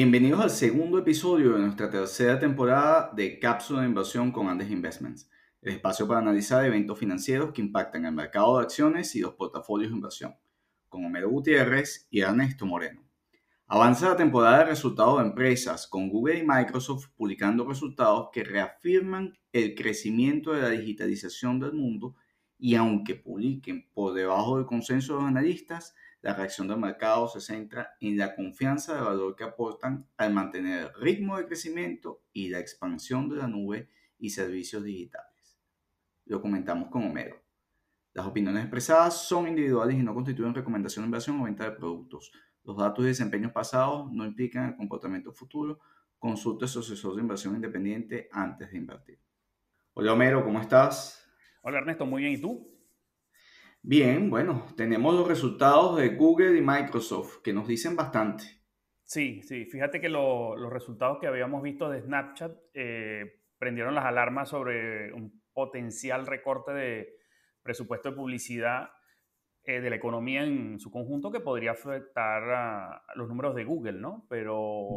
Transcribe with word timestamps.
Bienvenidos 0.00 0.40
al 0.40 0.50
segundo 0.50 0.96
episodio 0.96 1.54
de 1.54 1.58
nuestra 1.58 1.90
tercera 1.90 2.38
temporada 2.38 3.10
de 3.16 3.36
Cápsula 3.40 3.80
de 3.80 3.88
Inversión 3.88 4.30
con 4.30 4.46
Andes 4.46 4.70
Investments, 4.70 5.28
el 5.60 5.72
espacio 5.72 6.06
para 6.06 6.20
analizar 6.20 6.64
eventos 6.64 6.96
financieros 6.96 7.50
que 7.50 7.62
impactan 7.62 8.04
el 8.04 8.12
mercado 8.12 8.58
de 8.58 8.62
acciones 8.62 9.16
y 9.16 9.20
los 9.22 9.34
portafolios 9.34 9.90
de 9.90 9.96
inversión, 9.96 10.36
con 10.88 11.04
Homero 11.04 11.28
Gutiérrez 11.30 12.06
y 12.12 12.20
Ernesto 12.20 12.64
Moreno. 12.64 13.02
Avanza 13.66 14.10
la 14.10 14.16
temporada 14.16 14.58
de 14.58 14.66
resultados 14.66 15.18
de 15.18 15.26
empresas, 15.26 15.88
con 15.88 16.08
Google 16.08 16.38
y 16.38 16.46
Microsoft 16.46 17.08
publicando 17.16 17.66
resultados 17.66 18.28
que 18.32 18.44
reafirman 18.44 19.36
el 19.52 19.74
crecimiento 19.74 20.52
de 20.52 20.62
la 20.62 20.70
digitalización 20.70 21.58
del 21.58 21.72
mundo 21.72 22.14
y 22.56 22.76
aunque 22.76 23.16
publiquen 23.16 23.90
por 23.92 24.14
debajo 24.14 24.58
del 24.58 24.66
consenso 24.66 25.14
de 25.14 25.22
los 25.22 25.28
analistas, 25.28 25.96
la 26.20 26.34
reacción 26.34 26.66
del 26.66 26.78
mercado 26.78 27.28
se 27.28 27.40
centra 27.40 27.94
en 28.00 28.18
la 28.18 28.34
confianza 28.34 28.94
de 28.94 29.02
valor 29.02 29.36
que 29.36 29.44
aportan 29.44 30.08
al 30.16 30.32
mantener 30.32 30.78
el 30.80 30.94
ritmo 30.94 31.36
de 31.36 31.46
crecimiento 31.46 32.22
y 32.32 32.48
la 32.48 32.58
expansión 32.58 33.28
de 33.28 33.36
la 33.36 33.46
nube 33.46 33.88
y 34.18 34.30
servicios 34.30 34.82
digitales. 34.82 35.58
Lo 36.24 36.40
comentamos 36.40 36.90
con 36.90 37.04
Homero. 37.04 37.40
Las 38.12 38.26
opiniones 38.26 38.62
expresadas 38.62 39.28
son 39.28 39.46
individuales 39.46 39.96
y 39.96 40.02
no 40.02 40.12
constituyen 40.12 40.54
recomendación 40.54 41.04
de 41.04 41.06
inversión 41.06 41.40
o 41.40 41.44
venta 41.44 41.64
de 41.64 41.76
productos. 41.76 42.32
Los 42.64 42.76
datos 42.76 43.04
y 43.04 43.08
desempeños 43.08 43.52
pasados 43.52 44.10
no 44.12 44.26
implican 44.26 44.70
el 44.70 44.76
comportamiento 44.76 45.32
futuro. 45.32 45.78
Consulte 46.18 46.64
a 46.64 46.68
su 46.68 46.80
asesor 46.80 47.14
de 47.14 47.22
inversión 47.22 47.54
independiente 47.54 48.28
antes 48.32 48.72
de 48.72 48.76
invertir. 48.76 49.20
Hola 49.94 50.12
Homero, 50.12 50.44
¿cómo 50.44 50.60
estás? 50.60 51.24
Hola 51.62 51.78
Ernesto, 51.78 52.04
muy 52.06 52.22
bien. 52.22 52.34
¿Y 52.34 52.40
tú? 52.40 52.77
Bien, 53.82 54.28
bueno, 54.28 54.66
tenemos 54.76 55.14
los 55.14 55.26
resultados 55.26 55.96
de 55.96 56.10
Google 56.16 56.56
y 56.58 56.60
Microsoft 56.60 57.42
que 57.42 57.52
nos 57.52 57.66
dicen 57.68 57.96
bastante. 57.96 58.44
Sí, 59.04 59.40
sí, 59.42 59.64
fíjate 59.64 60.00
que 60.00 60.08
los 60.08 60.70
resultados 60.70 61.18
que 61.20 61.26
habíamos 61.26 61.62
visto 61.62 61.88
de 61.88 62.02
Snapchat 62.02 62.52
eh, 62.74 63.40
prendieron 63.58 63.94
las 63.94 64.04
alarmas 64.04 64.50
sobre 64.50 65.12
un 65.12 65.42
potencial 65.52 66.26
recorte 66.26 66.72
de 66.72 67.16
presupuesto 67.62 68.10
de 68.10 68.16
publicidad 68.16 68.90
eh, 69.64 69.80
de 69.80 69.90
la 69.90 69.96
economía 69.96 70.44
en 70.44 70.78
su 70.78 70.90
conjunto 70.90 71.30
que 71.30 71.40
podría 71.40 71.72
afectar 71.72 72.42
a, 72.50 73.02
los 73.16 73.28
números 73.28 73.54
de 73.54 73.64
Google, 73.64 74.00
¿no? 74.00 74.26
Pero 74.28 74.88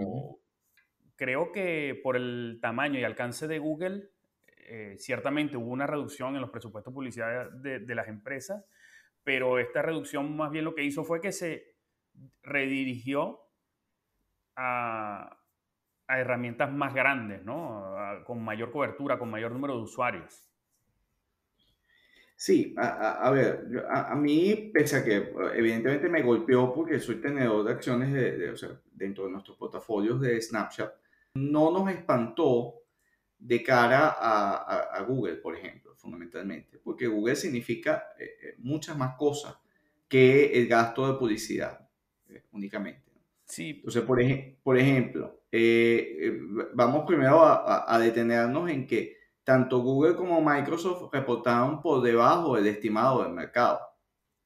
creo 1.16 1.52
que 1.52 2.00
por 2.03 2.16
el 2.16 2.59
tamaño 2.61 3.00
y 3.00 3.03
alcance 3.03 3.47
de 3.47 3.59
Google, 3.59 4.09
eh, 4.67 4.95
ciertamente 4.98 5.58
hubo 5.58 5.72
una 5.72 5.88
reducción 5.88 6.36
en 6.36 6.42
los 6.42 6.50
presupuestos 6.50 6.92
de 6.92 6.95
publicidad 6.95 7.52
de 7.52 7.95
las 7.95 8.08
empresas 8.08 8.64
pero 9.23 9.59
esta 9.59 9.81
reducción 9.81 10.36
más 10.36 10.52
bien 10.52 10.66
lo 10.66 10.76
que 10.76 10.84
hizo 10.84 11.03
fue 11.03 11.22
que 11.22 11.31
se 11.31 11.76
redirigió 12.44 13.40
a, 14.56 15.38
herramientas 16.08 16.70
más 16.73 16.94
grandes, 16.94 17.42
¿no? 17.45 17.95
con 18.26 18.44
mayor 18.44 18.70
cobertura, 18.70 19.18
con 19.18 19.31
mayor 19.31 19.53
número 19.53 19.78
de 19.78 19.84
usuarios. 19.84 20.45
Sí, 22.36 22.75
a, 22.78 23.31
ver, 23.31 23.86
a, 23.90 24.14
mí, 24.16 24.72
pese 24.73 24.98
a 24.98 25.06
que 25.06 25.31
evidentemente 25.53 26.09
me 26.09 26.22
golpeó 26.22 26.73
porque 26.73 27.00
soy 27.00 27.22
tenedor 27.22 27.64
de 27.64 27.72
acciones 27.72 28.12
de, 28.12 28.53
dentro 28.92 29.25
de 29.25 29.31
nuestros 29.31 29.56
portafolios 29.56 30.20
de 30.20 30.42
Snapchat, 30.42 30.92
no 31.36 31.72
nos 31.72 31.90
espantó 31.90 32.81
de 33.42 33.64
cara 33.64 34.16
a, 34.20 35.03
Google, 35.08 35.38
por 35.38 35.56
ejemplo, 35.56 35.95
fundamentalmente, 35.95 36.78
porque 36.78 37.08
Google 37.08 37.36
significa 37.36 38.09
eh, 38.20 38.23
eh, 38.23 38.56
muchas 38.59 38.95
más 38.95 39.16
cosas 39.16 39.58
que 40.08 40.53
el 40.53 40.67
gasto 40.67 41.11
de 41.11 41.17
publicidad 41.17 41.89
eh, 42.30 42.44
únicamente. 42.52 43.12
Sí. 43.45 43.72
Entonces, 43.78 44.03
por, 44.03 44.19
por 44.64 44.78
ejemplo, 44.78 45.42
vamos 46.73 47.03
primero 47.06 47.42
a, 47.44 48.00
detenernos 48.00 48.69
en 48.69 48.85
que 48.88 49.18
tanto 49.44 49.79
Google 49.81 50.16
como 50.16 50.40
Microsoft 50.40 51.12
reportaron 51.12 51.81
por 51.81 52.02
debajo 52.02 52.56
del 52.56 52.68
estimado 52.68 53.23
del 53.23 53.34
mercado. 53.34 53.79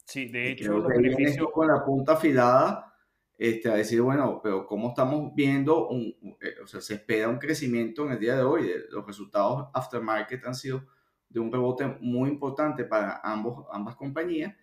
Sí, 0.06 0.27
de 0.27 0.51
hecho, 0.51 0.72
los 0.72 0.88
beneficios... 0.88 1.47
con 1.51 1.67
la 1.67 1.83
punta 1.83 2.13
afilada 2.13 2.94
este, 3.38 3.69
a 3.69 3.75
decir, 3.75 4.01
bueno, 4.01 4.40
pero 4.41 4.66
¿cómo 4.66 4.90
estamos 4.90 5.34
viendo? 5.35 5.90
Un, 5.90 6.16
eh, 6.41 6.56
o 6.63 6.68
sea, 6.68 6.81
se 6.81 6.96
espera 6.96 7.28
un 7.28 7.38
crecimiento 7.38 8.06
en 8.06 8.13
el 8.13 8.19
día 8.19 8.35
de 8.35 8.44
hoy. 8.44 8.72
Los 8.90 9.06
resultados 9.06 9.68
aftermarket 9.73 10.46
han 10.46 10.56
sido 10.56 10.85
de 11.29 11.40
un 11.40 11.51
rebote 11.51 11.85
muy 12.00 12.29
importante 12.29 12.85
para 12.85 13.19
ambos, 13.24 13.66
ambas 13.72 13.95
compañías, 13.95 14.56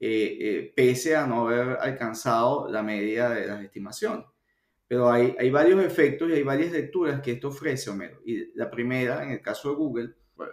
eh, 0.00 0.38
eh, 0.40 0.72
pese 0.74 1.16
a 1.16 1.26
no 1.26 1.48
haber 1.48 1.76
alcanzado 1.80 2.70
la 2.70 2.82
media 2.82 3.30
de 3.30 3.46
las 3.46 3.62
estimaciones. 3.62 4.26
Pero 4.86 5.10
hay, 5.10 5.34
hay 5.38 5.50
varios 5.50 5.84
efectos 5.84 6.30
y 6.30 6.34
hay 6.34 6.42
varias 6.42 6.72
lecturas 6.72 7.20
que 7.20 7.32
esto 7.32 7.48
ofrece, 7.48 7.90
Homero. 7.90 8.20
Y 8.24 8.56
la 8.56 8.70
primera, 8.70 9.22
en 9.24 9.30
el 9.30 9.40
caso 9.40 9.70
de 9.70 9.76
Google, 9.76 10.14
pues, 10.34 10.50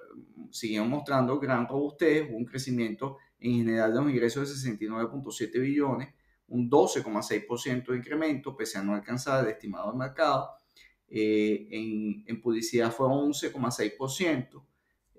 siguieron 0.52 0.90
mostrando 0.90 1.40
gran 1.40 1.68
robustez, 1.68 2.28
un 2.32 2.46
crecimiento 2.46 3.18
en 3.40 3.54
general 3.54 3.94
de 3.94 4.02
los 4.02 4.10
ingresos 4.10 4.64
de 4.64 4.72
69.7 4.72 5.60
billones, 5.60 6.10
un 6.50 6.70
12,6% 6.70 7.88
de 7.88 7.98
incremento, 7.98 8.56
pese 8.56 8.78
a 8.78 8.84
no 8.84 8.94
alcanzar 8.94 9.44
el 9.44 9.52
estimado 9.52 9.90
del 9.90 9.98
mercado. 9.98 10.52
Eh, 11.10 11.68
en, 11.72 12.24
en, 12.28 12.42
publicidad 12.42 12.92
fue 12.92 13.08
11,6%, 13.08 14.64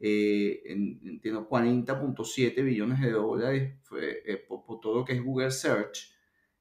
eh, 0.00 0.62
en, 0.66 1.20
40.7 1.20 2.64
billones 2.64 3.00
de 3.00 3.10
dólares 3.10 3.74
eh, 4.00 4.44
por, 4.46 4.80
todo 4.80 4.98
lo 4.98 5.04
que 5.04 5.14
es 5.14 5.24
Google 5.24 5.50
Search. 5.50 6.14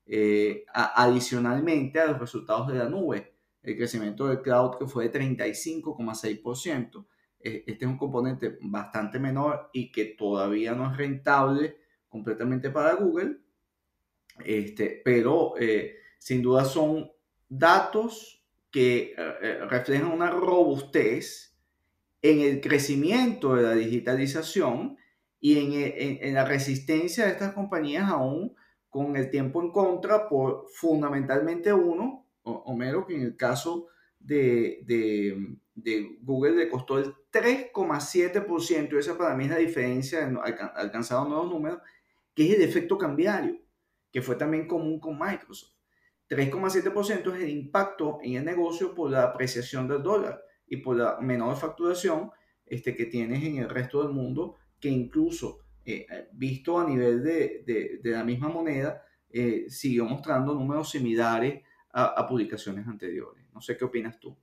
Eh, 0.06 0.66
adicionalmente 0.74 2.00
a 2.00 2.08
los 2.08 2.20
resultados 2.20 2.70
de 2.70 2.76
la 2.76 2.90
nube, 2.90 3.36
el 3.62 3.76
crecimiento 3.76 4.28
del 4.28 4.42
cloud 4.42 4.78
que 4.78 4.88
fue 4.88 5.10
de 5.10 5.20
35,6%. 5.20 7.06
Este 7.40 7.86
es 7.86 7.86
un 7.86 7.98
componente 7.98 8.58
bastante 8.62 9.20
menor 9.20 9.70
y 9.72 9.92
que 9.92 10.06
todavía 10.06 10.74
no 10.74 10.92
es 10.92 10.98
rentable 10.98 11.78
completamente 12.10 12.70
para 12.70 12.96
Google, 12.96 13.38
este, 14.46 15.02
pero 15.04 15.54
eh, 15.60 15.98
sin 16.18 16.42
duda 16.42 16.66
son 16.66 17.12
datos 17.50 18.44
que 18.72 19.14
eh, 19.18 19.36
eh, 19.42 19.60
reflejan 19.70 20.12
una 20.12 20.30
robustez 20.30 21.56
en 22.22 22.42
el 22.42 22.62
crecimiento 22.62 23.56
de 23.56 23.64
la 23.64 23.74
digitalización 23.74 24.98
y 25.40 26.20
en, 26.20 26.34
la 26.34 26.46
resistencia 26.46 27.26
de 27.26 27.32
estas 27.32 27.54
compañías 27.54 28.10
aún 28.10 28.56
con 28.90 29.16
el 29.16 29.30
tiempo 29.30 29.62
en 29.62 29.72
contra 29.72 30.28
por 30.28 30.66
fundamentalmente 30.74 31.72
uno, 31.72 32.26
Homero, 32.44 33.06
que 33.06 33.16
en 33.16 33.22
el 33.22 33.38
caso 33.38 33.88
de, 34.20 34.82
de, 34.86 36.18
Google 36.22 36.56
le 36.56 36.70
costó 36.70 36.98
el 36.98 37.14
3,7%, 37.32 38.98
esa 38.98 39.18
para 39.18 39.36
mí 39.36 39.44
es 39.44 39.52
la 39.52 39.58
diferencia 39.58 40.28
de 40.28 40.38
alcanzado 40.76 41.28
nuevos 41.28 41.52
números, 41.52 41.80
que 42.34 42.50
es 42.50 42.56
el 42.56 42.64
efecto 42.64 42.98
cambiario 42.98 43.60
que 44.18 44.24
fue 44.24 44.36
también 44.36 44.66
común 44.66 45.00
con 45.00 45.20
Microsoft. 45.20 45.76
3,7% 46.28 47.36
es 47.36 47.44
el 47.44 47.50
impacto 47.50 48.18
en 48.24 48.38
el 48.38 48.46
negocio 48.46 48.96
por 48.96 49.12
la 49.12 49.22
apreciación 49.22 49.88
del 49.88 50.02
dólar 50.02 50.44
y 50.68 50.78
por 50.78 50.96
la 50.96 51.20
menor 51.22 51.56
facturación 51.56 52.32
este, 52.66 52.96
que 52.96 53.06
tienes 53.06 53.44
en 53.44 53.58
el 53.58 53.70
resto 53.70 54.02
del 54.02 54.12
mundo, 54.12 54.56
que 54.80 54.90
incluso 54.90 55.60
eh, 55.86 56.08
eh, 56.10 56.30
visto 56.34 56.80
a 56.80 56.90
nivel 56.90 57.22
de, 57.24 58.00
de, 58.02 58.10
la 58.10 58.24
misma 58.24 58.50
moneda, 58.50 59.04
eh, 59.30 59.68
siguió 59.70 60.06
mostrando 60.06 60.56
números 60.56 60.90
similares 60.90 61.62
a, 61.92 62.06
a 62.06 62.28
publicaciones 62.28 62.88
anteriores. 62.88 63.46
No 63.54 63.62
sé 63.62 63.78
qué 63.78 63.86
opinas 63.86 64.20
tú. 64.20 64.36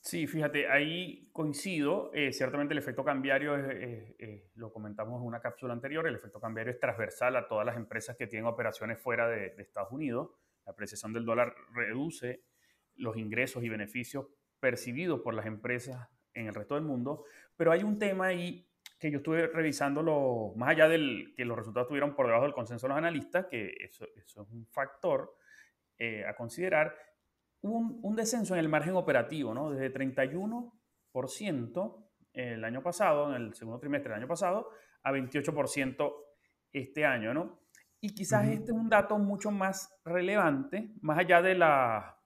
Sí, 0.00 0.26
fíjate, 0.26 0.66
ahí 0.68 1.28
coincido. 1.32 2.10
Eh, 2.14 2.32
ciertamente 2.32 2.72
el 2.72 2.78
efecto 2.78 3.04
cambiario, 3.04 3.56
lo 4.54 4.72
comentamos 4.72 5.20
en 5.20 5.26
una 5.26 5.40
cápsula 5.40 5.74
anterior, 5.74 6.06
el 6.06 6.14
efecto 6.14 6.40
cambiario 6.40 6.72
es 6.72 6.80
transversal 6.80 7.36
a 7.36 7.46
todas 7.46 7.66
las 7.66 7.76
empresas 7.76 8.16
que 8.16 8.26
tienen 8.26 8.46
operaciones 8.46 8.98
fuera 8.98 9.28
de, 9.28 9.54
Estados 9.58 9.92
Unidos. 9.92 10.30
La 10.64 10.72
apreciación 10.72 11.12
del 11.12 11.24
dólar 11.24 11.54
reduce 11.74 12.42
los 12.96 13.16
ingresos 13.16 13.62
y 13.62 13.68
beneficios 13.68 14.26
percibidos 14.58 15.20
por 15.20 15.34
las 15.34 15.46
empresas 15.46 16.08
en 16.34 16.46
el 16.46 16.54
resto 16.54 16.74
del 16.74 16.84
mundo, 16.84 17.24
pero 17.56 17.72
hay 17.72 17.82
un 17.82 17.98
tema 17.98 18.26
ahí 18.26 18.66
que 18.98 19.10
yo 19.10 19.18
estuve 19.18 19.46
revisando, 19.46 20.52
más 20.56 20.70
allá 20.70 20.86
del 20.86 21.32
que 21.34 21.44
los 21.46 21.56
resultados 21.56 21.86
estuvieron 21.86 22.14
por 22.14 22.26
debajo 22.26 22.44
del 22.44 22.52
consenso 22.52 22.86
de 22.86 22.90
los 22.90 22.98
analistas, 22.98 23.46
que 23.46 23.74
eso, 23.80 24.06
es 24.14 24.36
un 24.36 24.66
factor 24.66 25.34
eh, 25.98 26.24
a 26.26 26.34
considerar, 26.34 26.94
hubo 27.62 27.78
un, 27.78 28.16
descenso 28.16 28.54
en 28.54 28.60
el 28.60 28.68
margen 28.68 28.96
operativo, 28.96 29.54
¿no? 29.54 29.70
Desde 29.70 29.92
31% 29.92 32.06
el 32.32 32.64
año 32.64 32.82
pasado, 32.82 33.34
en 33.34 33.42
el 33.42 33.54
segundo 33.54 33.80
trimestre 33.80 34.10
del 34.10 34.20
año 34.20 34.28
pasado, 34.28 34.70
a 35.02 35.12
28% 35.12 36.12
este 36.72 37.04
año, 37.04 37.34
¿no? 37.34 37.60
Y 38.00 38.14
quizás 38.14 38.48
este 38.48 38.72
es 38.72 38.76
un 38.76 38.88
dato 38.88 39.18
mucho 39.18 39.50
más 39.50 39.94
relevante, 40.04 40.90
más 41.02 41.18
allá 41.18 41.42
de 41.42 41.54
la 41.54 42.16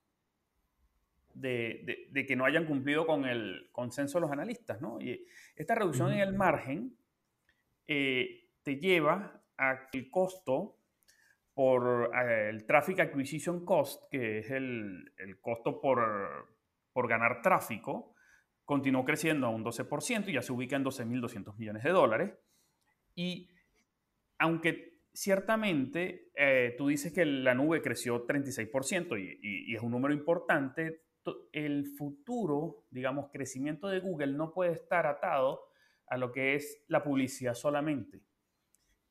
de, 1.35 2.25
que 2.27 2.37
no 2.37 2.45
hayan 2.45 2.67
cumplido 2.67 3.07
con 3.07 3.25
el 3.25 3.69
consenso 3.73 4.19
de 4.19 4.23
los 4.23 4.31
analistas, 4.31 4.81
¿no? 4.81 5.01
Y 5.01 5.27
esta 5.57 5.75
reducción 5.75 6.13
en 6.13 6.21
el 6.21 6.35
margen 6.35 6.97
eh, 7.87 8.51
te 8.63 8.77
lleva 8.77 9.43
a 9.57 9.89
que 9.91 9.99
el 9.99 10.11
costo 10.11 10.79
por 11.55 12.11
eh, 12.15 12.51
el 12.51 12.67
Traffic 12.67 13.01
Acquisition 13.01 13.65
Cost, 13.65 14.05
que 14.11 14.39
es 14.39 14.51
el, 14.51 15.13
el 15.17 15.41
costo 15.41 15.81
por, 15.81 16.49
por, 16.93 17.09
ganar 17.09 17.41
tráfico, 17.43 18.15
continuó 18.65 19.05
creciendo 19.05 19.47
a 19.47 19.51
un 19.51 19.65
12% 19.65 20.29
y 20.29 20.33
ya 20.33 20.43
se 20.43 20.53
ubica 20.53 20.77
en 20.77 20.85
12.200 20.85 21.57
millones 21.57 21.85
de 21.85 21.91
dólares. 21.91 22.35
Y 23.15 23.51
aunque 24.39 25.01
ciertamente 25.13 26.33
eh, 26.35 26.75
tú 26.77 26.89
dices 26.89 27.13
que 27.13 27.25
la 27.25 27.55
nube 27.55 27.81
creció 27.81 28.27
36% 28.27 29.17
y, 29.21 29.71
y, 29.71 29.77
es 29.77 29.83
un 29.83 29.93
número 29.93 30.13
importante, 30.13 31.03
el 31.53 31.87
futuro, 31.97 32.85
digamos, 32.91 33.31
crecimiento 33.33 33.89
de 33.89 34.01
Google 34.01 34.35
no 34.35 34.53
puede 34.53 34.73
estar 34.73 35.07
atado 35.07 35.63
a 36.09 36.17
lo 36.17 36.33
que 36.33 36.57
es 36.57 36.85
la 36.89 37.03
publicidad 37.03 37.55
solamente. 37.55 38.21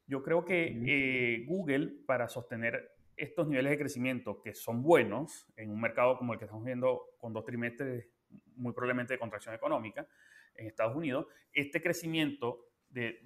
Yo 0.07 0.21
creo 0.21 0.43
que 0.43 0.75
eh, 0.85 1.45
Google, 1.45 1.91
para 2.05 2.27
sostener 2.27 2.91
estos 3.15 3.47
niveles 3.47 3.71
de 3.71 3.77
crecimiento 3.77 4.41
que 4.41 4.53
son 4.53 4.81
buenos 4.81 5.47
en 5.55 5.69
un 5.69 5.79
mercado 5.79 6.17
como 6.17 6.33
el 6.33 6.39
que 6.39 6.45
estamos 6.45 6.65
viendo 6.65 7.15
con 7.19 7.31
dos 7.31 7.45
trimestres 7.45 8.07
muy 8.55 8.73
probablemente 8.73 9.13
de 9.13 9.19
contracción 9.19 9.53
económica 9.53 10.07
en 10.55 10.67
Estados 10.67 10.95
Unidos, 10.95 11.27
este 11.53 11.81
crecimiento 11.81 12.65
de, 12.89 13.19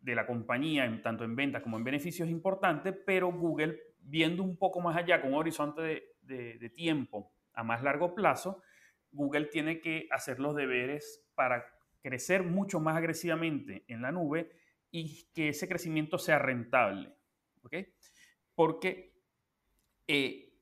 de, 0.00 0.14
la 0.14 0.26
compañía, 0.26 0.86
en, 0.86 1.02
tanto 1.02 1.24
en 1.24 1.36
ventas 1.36 1.62
como 1.62 1.76
en 1.76 1.84
beneficios, 1.84 2.26
es 2.28 2.32
importante, 2.32 2.92
pero 2.92 3.30
Google, 3.30 3.78
viendo 4.00 4.42
un 4.42 4.56
poco 4.56 4.80
más 4.80 4.96
allá, 4.96 5.20
con 5.20 5.32
un 5.34 5.40
horizonte 5.40 5.82
de, 6.22 6.58
de 6.58 6.70
tiempo 6.70 7.30
a 7.52 7.62
más 7.62 7.82
largo 7.82 8.14
plazo, 8.14 8.62
Google 9.12 9.46
tiene 9.46 9.80
que 9.80 10.06
hacer 10.10 10.38
los 10.38 10.54
deberes 10.54 11.28
para 11.34 11.66
crecer 12.02 12.42
mucho 12.42 12.80
más 12.80 12.96
agresivamente 12.96 13.84
en 13.88 14.00
la 14.00 14.12
nube 14.12 14.50
y 14.90 15.28
que 15.34 15.50
ese 15.50 15.68
crecimiento 15.68 16.18
sea 16.18 16.38
rentable. 16.38 17.14
¿ok? 17.62 17.76
Porque 18.54 19.14
eh, 20.06 20.54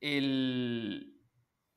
el 0.00 1.20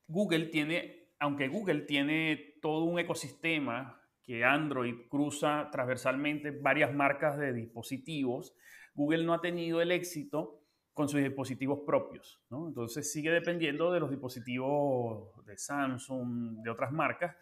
Google 0.08 0.46
tiene, 0.48 1.14
aunque 1.20 1.48
Google 1.48 1.82
tiene 1.82 2.58
todo 2.62 2.86
un 2.86 3.00
ecosistema 3.00 4.02
que 4.24 4.44
Android 4.44 5.08
cruza 5.10 5.70
transversalmente 5.72 6.52
varias 6.52 6.94
marcas 6.94 7.38
de 7.38 7.54
dispositivos, 7.54 8.54
Google 8.94 9.24
no 9.24 9.34
ha 9.34 9.42
tenido 9.42 9.82
el 9.82 9.92
éxito 9.92 10.62
con 10.94 11.08
sus 11.08 11.22
dispositivos 11.22 11.80
propios. 11.86 12.42
¿no? 12.50 12.68
Entonces 12.68 13.12
sigue 13.12 13.32
dependiendo 13.32 13.92
de 13.92 14.00
los 14.00 14.10
dispositivos 14.10 15.46
de 15.46 15.58
Samsung, 15.58 16.62
de 16.62 16.70
otras 16.70 16.92
marcas, 16.92 17.36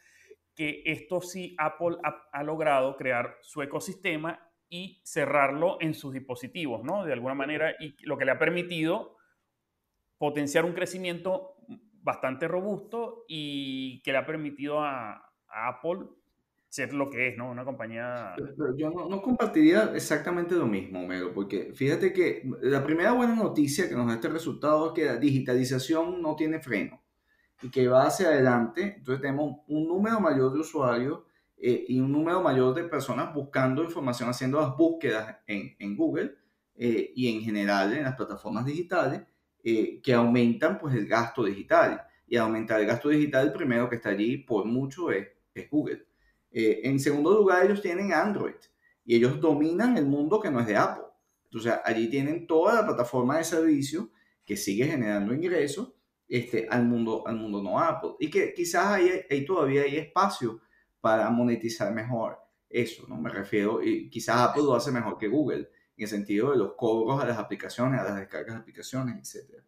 que 0.60 0.84
esto 0.84 1.22
sí 1.22 1.56
Apple 1.58 2.00
ha, 2.04 2.44
logrado 2.44 2.98
crear 2.98 3.38
su 3.40 3.62
ecosistema 3.62 4.46
y 4.68 5.00
cerrarlo 5.06 5.78
en 5.80 5.94
sus 5.94 6.12
dispositivos, 6.12 6.84
¿no? 6.84 7.06
De 7.06 7.14
alguna 7.14 7.34
manera, 7.34 7.76
y 7.80 7.96
lo 8.06 8.18
que 8.18 8.26
le 8.26 8.32
ha 8.32 8.38
permitido 8.38 9.16
potenciar 10.18 10.66
un 10.66 10.74
crecimiento 10.74 11.56
bastante 12.02 12.50
robusto 12.50 13.24
y 13.30 14.02
que 14.02 14.12
le 14.12 14.18
ha 14.18 14.26
permitido 14.26 14.82
a, 14.82 15.32
Apple 15.48 16.08
ser 16.68 16.94
lo 16.94 17.10
que 17.10 17.30
es, 17.30 17.38
¿no? 17.38 17.50
Una 17.50 17.64
compañía... 17.64 18.36
yo 18.76 18.92
no, 18.92 19.08
no, 19.08 19.22
compartiría 19.22 19.94
exactamente 19.96 20.56
lo 20.56 20.68
mismo, 20.68 21.08
Mero, 21.08 21.34
porque 21.34 21.72
fíjate 21.74 22.12
que 22.12 22.44
la 22.64 22.84
primera 22.84 23.14
buena 23.14 23.34
noticia 23.34 23.88
que 23.88 23.96
nos 23.96 24.08
da 24.08 24.16
este 24.16 24.28
resultado 24.28 24.88
es 24.88 24.94
que 24.94 25.06
la 25.06 25.16
digitalización 25.16 26.22
no 26.22 26.36
tiene 26.36 26.60
freno 26.60 26.99
y 27.62 27.70
que 27.70 27.88
va 27.88 28.08
hacia 28.08 28.28
adelante, 28.28 28.96
entonces 28.98 29.22
tenemos 29.22 29.62
un 29.68 29.88
número 29.88 30.20
mayor 30.20 30.54
de 30.54 30.60
usuarios 30.60 31.22
eh, 31.58 31.86
y 31.90 32.00
un 32.00 32.12
número 32.12 32.42
mayor 32.42 32.74
de 32.74 32.86
personas 32.86 33.34
buscando 33.34 33.84
información, 33.84 34.30
haciendo 34.30 34.62
las 34.62 34.76
búsquedas 34.78 35.38
en, 35.46 35.76
en 35.78 35.98
Google 35.98 36.36
eh, 36.76 37.12
y 37.14 37.36
en 37.36 37.42
general 37.42 37.94
en 37.94 38.04
las 38.04 38.16
plataformas 38.16 38.66
digitales 38.66 39.22
eh, 39.62 40.00
que 40.02 40.14
aumentan 40.14 40.78
pues 40.78 40.96
el 40.96 41.06
gasto 41.06 41.44
digital. 41.44 42.02
Y 42.32 42.38
aumentar 42.38 42.80
el 42.80 42.86
gasto 42.86 43.10
digital, 43.10 43.48
el 43.48 43.54
primero 43.54 43.90
que 43.90 43.96
está 43.96 44.10
allí 44.10 44.38
por 44.38 44.64
mucho 44.64 45.12
es, 45.12 45.28
es 45.54 45.68
Google. 45.68 46.06
en 46.52 47.00
segundo 47.00 47.36
lugar, 47.36 47.66
ellos 47.66 47.82
tienen 47.82 48.14
Android 48.14 48.54
y 49.04 49.16
ellos 49.16 49.42
dominan 49.42 49.98
el 49.98 50.06
mundo 50.06 50.40
que 50.40 50.52
no 50.52 50.60
es 50.60 50.68
de 50.68 50.78
Apple. 50.78 51.06
Entonces, 51.46 51.74
allí 51.84 52.08
tienen 52.08 52.46
toda 52.46 52.76
la 52.76 52.86
plataforma 52.86 53.40
de 53.40 53.44
servicio 53.44 54.12
que 54.46 54.56
sigue 54.56 54.86
generando 54.86 55.34
ingresos 55.34 55.94
este, 56.30 56.68
al, 56.70 56.86
mundo, 56.86 57.24
al 57.28 57.36
mundo 57.36 57.62
no 57.62 57.80
Apple. 57.80 58.12
Y 58.20 58.30
que 58.30 58.54
quizás 58.54 58.86
ahí, 58.86 59.46
todavía 59.46 59.82
hay 59.82 59.98
espacio 59.98 60.62
para 61.02 61.30
monetizar 61.30 61.94
mejor 61.94 62.38
eso, 62.70 63.06
¿no? 63.08 63.18
Me 63.18 63.30
refiero, 63.30 63.82
y 63.84 64.10
quizás 64.10 64.38
Apple 64.38 64.62
lo 64.62 64.76
hace 64.76 64.92
mejor 64.92 65.18
que 65.18 65.28
Google, 65.28 65.70
en 65.98 66.04
el 66.04 66.08
sentido 66.08 66.52
de 66.52 66.58
los 66.58 66.74
cobros 66.76 67.22
a 67.22 67.26
las 67.26 67.38
aplicaciones, 67.38 68.00
a 68.00 68.04
las 68.04 68.18
descargas 68.18 68.56
de 68.56 68.62
aplicaciones, 68.62 69.36
etc. 69.36 69.64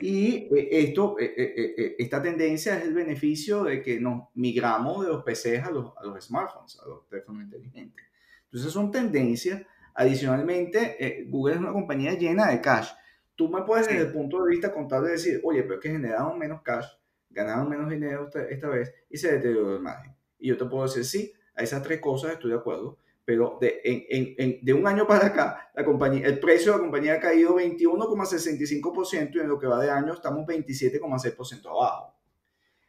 Y 0.00 0.48
eh, 0.54 0.68
esto, 0.70 1.16
eh, 1.18 1.34
eh, 1.36 1.96
esta 1.98 2.22
tendencia 2.22 2.78
es 2.78 2.84
el 2.84 2.94
beneficio 2.94 3.64
de 3.64 3.82
que 3.82 4.00
nos 4.00 4.28
migramos 4.34 5.04
de 5.04 5.12
los 5.12 5.22
PCs 5.24 5.64
a 5.64 5.70
los, 5.70 5.92
a 5.96 6.04
los 6.04 6.24
smartphones, 6.24 6.78
a 6.80 6.88
los 6.88 7.08
teléfonos 7.08 7.44
inteligentes. 7.44 8.06
Entonces 8.44 8.72
son 8.72 8.90
tendencias. 8.90 9.62
Adicionalmente, 9.94 11.24
Google 11.28 11.54
es 11.54 11.60
una 11.60 11.72
compañía 11.72 12.14
llena 12.14 12.50
de 12.50 12.60
cash 12.60 12.88
tú 13.36 13.48
me 13.48 13.62
puedes 13.62 13.88
desde 13.88 14.02
el 14.02 14.12
punto 14.12 14.44
de 14.44 14.50
vista 14.50 14.72
contable 14.72 15.10
decir, 15.10 15.40
oye, 15.44 15.62
pero 15.62 15.74
es 15.74 15.80
que 15.80 15.90
generaron 15.90 16.38
menos 16.38 16.62
cash, 16.62 16.86
ganaron 17.30 17.68
menos 17.68 17.90
dinero 17.90 18.30
esta, 18.48 18.68
vez 18.68 18.94
y 19.10 19.16
se 19.16 19.32
deterioró 19.32 19.74
el 19.74 19.80
margen. 19.80 20.14
Y 20.38 20.48
yo 20.48 20.56
te 20.56 20.64
puedo 20.66 20.84
decir, 20.84 21.04
sí, 21.04 21.32
a 21.54 21.62
esas 21.62 21.82
tres 21.82 22.00
cosas 22.00 22.32
estoy 22.32 22.50
de 22.50 22.56
acuerdo, 22.56 22.98
pero 23.24 23.58
de, 23.60 23.80
en, 23.84 24.34
en, 24.38 24.64
de 24.64 24.72
un 24.72 24.86
año 24.86 25.06
para 25.06 25.26
acá, 25.26 25.70
la 25.74 25.84
compañía, 25.84 26.26
el 26.26 26.38
precio 26.38 26.72
de 26.72 26.78
la 26.78 26.82
compañía 26.84 27.14
ha 27.14 27.20
caído 27.20 27.56
21,65% 27.56 29.34
y 29.34 29.40
en 29.40 29.48
lo 29.48 29.58
que 29.58 29.66
va 29.66 29.82
de 29.82 29.90
año 29.90 30.12
estamos 30.12 30.46
27,6% 30.46 31.66
abajo. 31.66 32.14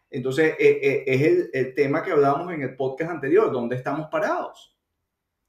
Entonces, 0.09 0.55
eh, 0.59 0.79
eh, 0.81 1.03
es 1.07 1.21
el, 1.21 1.49
el, 1.53 1.73
tema 1.73 2.03
que 2.03 2.11
hablábamos 2.11 2.53
en 2.53 2.61
el 2.61 2.75
podcast 2.75 3.11
anterior, 3.11 3.51
¿dónde 3.51 3.75
estamos 3.75 4.07
parados? 4.09 4.77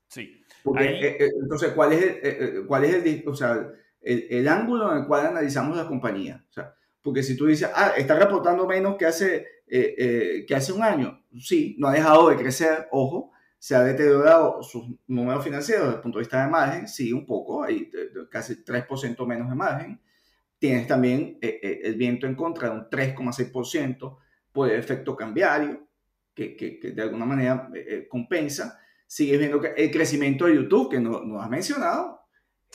Sí. 0.09 0.43
Eh, 0.79 1.31
entonces, 1.41 1.73
¿cuál 1.73 1.93
es 1.93 2.19
el, 2.23 2.67
cuál 2.67 2.85
es 2.85 2.95
el, 2.95 3.25
o 3.29 3.35
sea, 3.35 3.71
el, 4.01 4.49
ángulo 4.49 4.93
en 4.93 4.99
el 4.99 5.07
cual 5.07 5.27
analizamos 5.27 5.77
la 5.77 5.87
compañía. 5.87 6.45
O 6.49 6.53
sea, 6.53 6.75
porque 7.03 7.23
si 7.23 7.37
tú 7.37 7.47
dices, 7.47 7.69
ah, 7.75 7.93
está 7.97 8.19
reportando 8.19 8.67
menos 8.67 8.97
que 8.97 9.07
hace, 9.07 9.37
eh, 9.67 9.95
eh, 9.99 10.45
que 10.47 10.55
hace 10.55 10.73
un 10.73 10.83
año, 10.83 11.25
sí, 11.39 11.77
no 11.79 11.89
ha 11.89 11.93
dejado 11.93 12.29
de 12.29 12.37
crecer, 12.37 12.89
ojo, 12.91 13.33
se 13.59 13.75
ha 13.75 13.83
deteriorado 13.83 14.63
sus 14.63 14.85
números 15.07 15.43
financieros 15.43 15.85
desde 15.85 15.97
el 15.97 16.03
punto 16.03 16.19
de 16.19 16.23
vista 16.23 16.45
de 16.45 16.51
margen, 16.51 16.89
sí, 16.89 17.13
un 17.13 17.27
poco, 17.27 17.65
hay 17.65 17.91
casi 18.31 18.65
3% 18.65 19.27
menos 19.27 19.49
de 19.49 19.55
margen. 19.55 20.01
Tienes 20.59 20.87
también 20.87 21.39
eh, 21.41 21.81
el 21.85 21.97
viento 21.97 22.27
en 22.27 22.35
contra 22.35 22.71
de 22.71 22.75
un 22.77 22.91
3,6% 22.91 24.19
por 24.53 24.71
el 24.71 24.79
efecto 24.79 25.17
cambiario, 25.17 25.87
que, 26.35 26.57
que, 26.57 26.79
que 26.79 26.91
de 26.93 27.03
alguna 27.03 27.25
manera 27.25 27.71
compensa. 28.09 28.79
Sigues 29.07 29.39
viendo 29.39 29.61
que 29.61 29.69
el 29.77 29.91
crecimiento 29.91 30.47
de 30.47 30.57
YouTube, 30.57 30.91
que 30.91 31.01
no, 31.01 31.23
no 31.23 31.41
has 31.41 31.49
mencionado, 31.49 32.26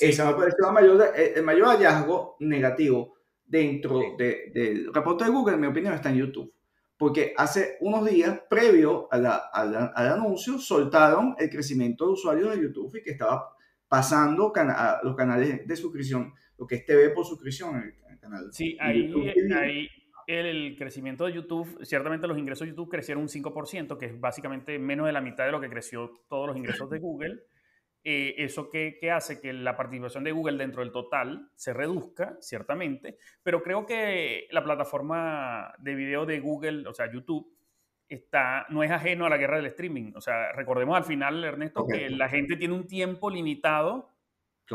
ese 0.01 0.25
me 0.25 0.33
pareció 0.33 0.67
el 0.67 0.73
mayor, 0.73 1.13
eh, 1.15 1.33
el 1.35 1.43
mayor 1.43 1.67
hallazgo 1.67 2.37
negativo 2.39 3.15
dentro 3.45 3.99
del 4.17 4.93
reporte 4.93 5.25
de 5.25 5.29
Google, 5.29 5.55
en 5.55 5.61
mi 5.61 5.67
opinión, 5.67 5.93
está 5.93 6.09
en 6.09 6.17
YouTube. 6.17 6.53
Porque 6.97 7.33
hace 7.35 7.77
unos 7.81 8.09
días, 8.09 8.41
previo 8.49 9.07
a 9.11 9.17
la, 9.17 9.35
al 9.35 10.07
anuncio, 10.07 10.59
soltaron 10.59 11.35
el 11.39 11.49
crecimiento 11.49 12.05
de 12.05 12.11
usuarios 12.13 12.55
de 12.55 12.61
YouTube 12.61 12.95
y 12.97 13.03
que 13.03 13.11
estaba 13.11 13.55
pasando 13.87 14.53
a 14.55 15.01
los 15.03 15.15
canales 15.15 15.67
de 15.67 15.75
suscripción, 15.75 16.33
lo 16.57 16.65
que 16.65 16.75
es 16.75 16.85
TV 16.85 17.09
por 17.09 17.25
suscripción 17.25 17.75
en 17.75 17.95
el, 18.13 18.19
canal. 18.19 18.53
Sí, 18.53 18.77
ahí, 18.79 19.11
ahí 19.53 19.89
el, 20.27 20.75
crecimiento 20.77 21.25
de 21.25 21.33
YouTube, 21.33 21.83
ciertamente 21.83 22.27
los 22.27 22.37
ingresos 22.37 22.65
de 22.65 22.71
YouTube 22.71 22.89
crecieron 22.89 23.23
un 23.23 23.29
5%, 23.29 23.97
que 23.97 24.05
es 24.05 24.19
básicamente 24.19 24.77
menos 24.79 25.07
de 25.07 25.13
la 25.13 25.21
mitad 25.21 25.45
de 25.45 25.51
lo 25.51 25.59
que 25.59 25.69
creció 25.69 26.11
todos 26.29 26.47
los 26.47 26.57
ingresos 26.57 26.89
de 26.89 26.99
Google. 26.99 27.43
Eh, 28.03 28.33
eso 28.39 28.67
que, 28.67 28.97
hace 29.11 29.39
que 29.39 29.53
la 29.53 29.77
participación 29.77 30.23
de 30.23 30.31
Google 30.31 30.57
dentro 30.57 30.81
del 30.81 30.91
total 30.91 31.51
se 31.55 31.71
reduzca, 31.71 32.35
ciertamente, 32.39 33.19
pero 33.43 33.61
creo 33.61 33.85
que 33.85 34.47
la 34.49 34.63
plataforma 34.63 35.71
de 35.77 35.93
video 35.93 36.25
de 36.25 36.39
Google, 36.39 36.87
o 36.87 36.93
sea, 36.95 37.11
YouTube, 37.11 37.55
está, 38.09 38.65
no 38.69 38.81
es 38.81 38.89
ajeno 38.89 39.27
a 39.27 39.29
la 39.29 39.37
guerra 39.37 39.57
del 39.57 39.67
streaming. 39.67 40.13
O 40.15 40.21
sea, 40.21 40.51
recordemos 40.53 40.97
al 40.97 41.03
final, 41.03 41.43
Ernesto, 41.43 41.85
que 41.85 42.09
la 42.09 42.27
gente 42.27 42.57
tiene 42.57 42.73
un 42.73 42.87
tiempo 42.87 43.29
limitado 43.29 44.09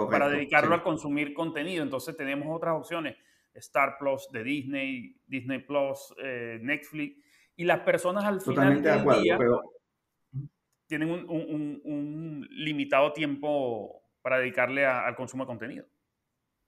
para 0.08 0.28
dedicarlo 0.28 0.76
a 0.76 0.84
consumir 0.84 1.34
contenido. 1.34 1.82
Entonces 1.82 2.16
tenemos 2.16 2.46
otras 2.54 2.76
opciones, 2.76 3.16
Star 3.54 3.96
Plus 3.98 4.28
de 4.30 4.44
Disney, 4.44 5.16
Disney 5.26 5.58
Plus, 5.58 6.14
eh, 6.22 6.58
Netflix, 6.62 7.20
y 7.56 7.64
las 7.64 7.80
personas 7.80 8.24
al 8.24 8.40
final 8.40 8.80
del 8.80 9.04
día 9.22 9.38
tienen 10.86 11.10
un, 11.10 12.46
limitado 12.50 13.12
tiempo 13.12 14.02
para 14.22 14.38
dedicarle 14.38 14.86
al 14.86 15.14
consumo 15.14 15.44
de 15.44 15.48
contenido. 15.48 15.86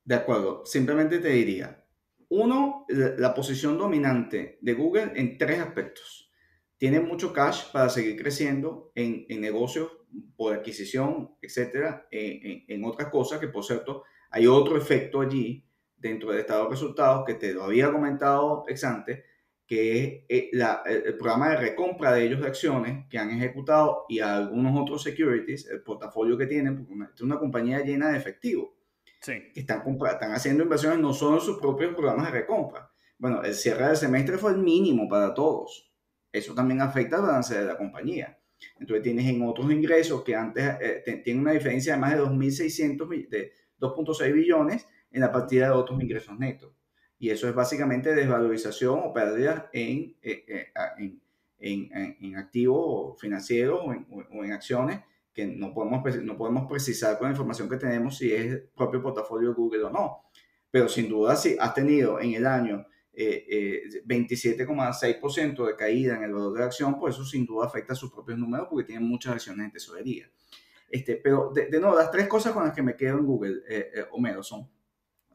De 0.04 0.14
acuerdo, 0.14 0.64
simplemente 0.64 1.18
te 1.18 1.28
diría, 1.28 1.84
uno, 2.28 2.87
la 2.88 3.34
posición 3.34 3.78
dominante 3.78 4.58
de 4.60 4.75
Google 4.75 5.12
en 5.14 5.38
tres 5.38 5.60
aspectos. 5.60 6.32
Tiene 6.76 7.00
mucho 7.00 7.32
cash 7.32 7.70
para 7.72 7.88
seguir 7.88 8.20
creciendo 8.20 8.92
en, 8.94 9.26
negocios 9.40 9.90
por 10.37 10.54
adquisición, 10.54 11.37
etcétera, 11.42 12.06
en, 12.10 12.84
otras 12.84 13.10
cosas 13.10 13.40
que, 13.40 13.48
por 13.48 13.64
cierto, 13.64 14.04
Hay 14.30 14.46
otro 14.46 14.76
efecto 14.76 15.22
allí 15.22 15.66
dentro 15.96 16.30
del 16.30 16.40
estado 16.40 16.64
de 16.64 16.70
resultados 16.70 17.25
que 17.26 17.34
te 17.34 17.54
lo 17.54 17.64
había 17.64 17.90
comentado 17.90 18.64
ex 18.68 18.84
ante, 18.84 19.25
que 19.68 20.25
es 20.26 20.44
eh, 20.54 21.02
el 21.04 21.18
programa 21.18 21.50
de 21.50 21.58
recompra 21.58 22.14
de 22.14 22.25
ellos 22.25 22.40
de 22.40 22.46
acciones 22.46 23.06
que 23.10 23.18
han 23.18 23.30
ejecutado 23.30 24.06
y 24.08 24.18
algunos 24.18 24.80
otros 24.80 25.02
securities, 25.02 25.68
el 25.68 25.82
portafolio 25.82 26.38
que 26.38 26.46
tienen, 26.46 26.75
porque 26.75 26.94
es 27.14 27.20
una 27.20 27.38
compañía 27.38 27.80
llena 27.80 28.08
de 28.08 28.16
efectivo, 28.16 28.75
que 29.22 29.60
están, 29.60 29.82
están 30.10 30.32
haciendo 30.32 30.62
inversiones 30.62 31.00
no 31.00 31.12
solo 31.12 31.37
en 31.37 31.42
sus 31.42 31.58
propios 31.58 31.94
programas 31.94 32.32
de 32.32 32.40
recompra. 32.40 32.90
Bueno, 33.18 33.42
el 33.42 33.54
cierre 33.54 33.88
del 33.88 33.96
semestre 33.96 34.38
fue 34.38 34.52
el 34.52 34.58
mínimo 34.58 35.06
para 35.06 35.34
todos. 35.34 35.92
Eso 36.32 36.54
también 36.54 36.80
afecta 36.80 37.16
al 37.16 37.22
balance 37.22 37.58
de 37.58 37.66
la 37.66 37.76
compañía. 37.76 38.38
Entonces 38.80 39.02
tienes 39.02 39.26
en 39.26 39.42
otros 39.42 39.70
ingresos 39.70 40.25
que 40.25 40.34
antes 40.34 40.64
eh, 40.80 41.20
tienen 41.22 41.42
una 41.42 41.52
diferencia 41.52 41.92
de 41.92 42.00
más 42.00 42.14
de 42.14 42.22
2.600, 42.22 43.28
de 43.28 43.52
2.6 43.78 44.32
billones 44.32 44.87
en 45.10 45.20
la 45.20 45.30
partida 45.30 45.66
de 45.66 45.72
otros 45.72 46.00
ingresos 46.00 46.38
netos. 46.38 46.77
Y 47.18 47.30
eso 47.30 47.48
es 47.48 47.54
básicamente 47.54 48.14
desvalorización 48.14 49.00
o 49.02 49.12
pérdidas 49.12 49.64
en, 49.72 50.16
eh, 50.22 50.44
eh, 50.46 50.72
en, 50.98 51.20
en, 51.92 52.16
en, 52.20 52.37
activos 52.37 53.20
financieros 53.20 53.80
o, 53.80 53.88
o 53.88 54.44
en, 54.44 54.52
acciones 54.52 55.00
que 55.34 55.46
no 55.46 55.75
podemos, 55.75 56.16
no 56.22 56.37
podemos 56.37 56.68
precisar 56.68 57.18
con 57.18 57.26
la 57.26 57.32
información 57.32 57.68
que 57.68 57.76
tenemos 57.76 58.18
si 58.18 58.32
es 58.32 58.62
propio 58.76 59.02
portafolio 59.02 59.48
de 59.48 59.54
Google 59.54 59.84
o 59.84 59.90
no. 59.90 60.22
Pero 60.70 60.88
sin 60.88 61.08
duda, 61.08 61.34
si 61.34 61.56
has 61.58 61.75
tenido 61.75 62.20
en 62.20 62.34
el 62.34 62.46
año 62.46 62.87
eh, 63.12 63.82
27,6% 64.06 65.66
de 65.66 65.76
caída 65.76 66.16
en 66.16 66.22
el 66.22 66.32
valor 66.32 66.52
de 66.52 66.60
la 66.60 66.66
acción, 66.66 67.00
pues 67.00 67.16
eso 67.16 67.25
sin 67.25 67.46
duda 67.46 67.66
afecta 67.66 67.94
a 67.94 67.96
sus 67.96 68.12
propios 68.12 68.38
números 68.38 68.68
porque 68.70 68.87
tienen 68.87 69.08
muchas 69.08 69.34
acciones 69.34 69.64
en 69.64 69.72
tesorería. 69.72 70.30
Este, 70.88 71.16
pero 71.16 71.50
de, 71.52 71.66
de 71.66 71.80
nuevo, 71.80 71.96
las 71.96 72.12
tres 72.12 72.28
cosas 72.28 72.52
con 72.52 72.64
las 72.64 72.72
que 72.72 72.82
me 72.82 72.94
quedo 72.94 73.18
en 73.18 73.26
Google, 73.26 73.62
Homero, 74.12 74.42
son, 74.42 74.68